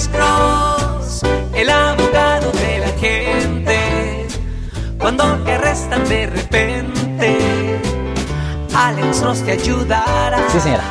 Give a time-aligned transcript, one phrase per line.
[0.00, 1.22] Alex Cross,
[1.54, 4.26] el abogado de la gente.
[4.98, 7.78] Cuando te arrestan de repente,
[8.74, 10.48] Alex Cross te ayudará.
[10.48, 10.84] Sí, señora.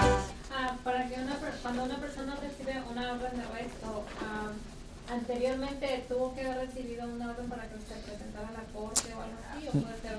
[0.53, 6.35] Ah, para que una, cuando una persona recibe una orden de arresto, ah, anteriormente tuvo
[6.35, 9.67] que haber recibido una orden para que se presentara a la corte o algo así,
[9.69, 10.17] o puede ser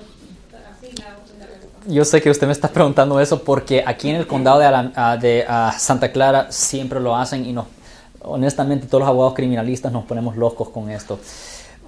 [0.68, 1.68] así la orden de arresto.
[1.86, 5.16] Yo sé que usted me está preguntando eso porque aquí en el condado de, ah,
[5.16, 7.66] de, ah, Santa Clara siempre lo hacen y nos,
[8.22, 11.18] honestamente todos los abogados criminalistas nos ponemos locos con esto.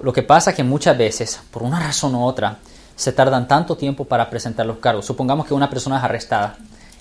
[0.03, 2.59] Lo que pasa es que muchas veces, por una razón u otra,
[2.97, 5.07] se tardan tanto tiempo para presentar los cargos.
[5.07, 6.57] Supongamos que una persona es arrestada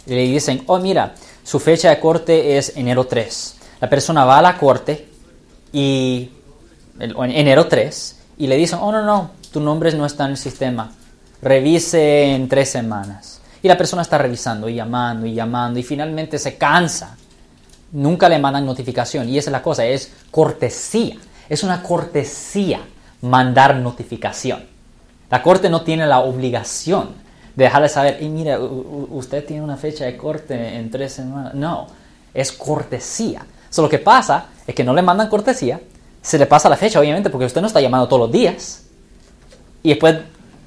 [0.05, 1.13] y le dicen, oh mira,
[1.43, 3.55] su fecha de corte es enero 3.
[3.81, 5.07] La persona va a la corte
[5.71, 6.29] y
[6.99, 10.37] en enero 3 y le dicen, oh no, no, tu nombre no está en el
[10.37, 10.91] sistema,
[11.41, 13.41] revise en tres semanas.
[13.63, 17.17] Y la persona está revisando y llamando y llamando y finalmente se cansa.
[17.93, 21.17] Nunca le mandan notificación y esa es la cosa, es cortesía,
[21.49, 22.79] es una cortesía
[23.21, 24.63] mandar notificación.
[25.29, 27.09] La corte no tiene la obligación
[27.55, 31.53] de dejarle saber, y mira, usted tiene una fecha de corte en tres semanas.
[31.53, 31.87] No,
[32.33, 33.45] es cortesía.
[33.69, 35.79] So, lo que pasa es que no le mandan cortesía,
[36.21, 38.83] se le pasa la fecha, obviamente, porque usted no está llamando todos los días.
[39.83, 40.17] Y después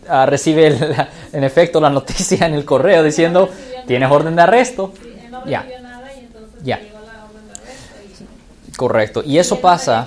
[0.09, 0.95] ah, recibe, el-
[1.33, 3.49] en efecto, la noticia en el correo diciendo,
[3.87, 4.93] tienes orden de arresto.
[5.03, 5.65] Sí, él no Ya.
[5.83, 6.77] nada y entonces Ya.
[6.79, 8.25] le llegó la orden de arresto.
[8.64, 9.23] Y, Correcto.
[9.25, 10.07] Y eso pasa...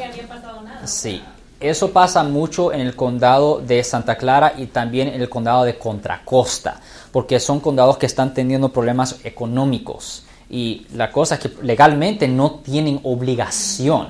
[0.63, 0.87] nada.
[0.87, 1.21] Sí,
[1.59, 5.77] eso pasa mucho en el condado de Santa Clara y también en el condado de
[5.77, 6.79] Contra Costa,
[7.11, 10.23] porque son condados que están teniendo problemas económicos.
[10.49, 14.07] Y la cosa es que legalmente no tienen obligación,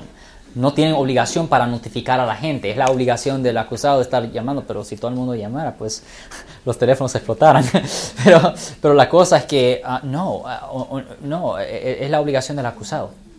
[0.54, 2.70] no tienen obligación para notificar a la gente.
[2.70, 6.02] Es la obligación del acusado de estar llamando, pero si todo el mundo llamara, pues
[6.64, 7.64] los teléfonos explotaran.
[8.24, 12.66] pero, pero la cosa es que ah, no, o- no, eh, es la obligación del
[12.66, 13.10] acusado,